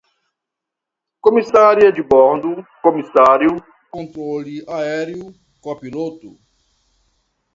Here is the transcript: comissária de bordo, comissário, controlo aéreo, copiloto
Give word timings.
comissária 1.21 1.91
de 1.91 2.01
bordo, 2.01 2.65
comissário, 2.81 3.55
controlo 3.91 4.47
aéreo, 4.67 5.31
copiloto 5.61 6.39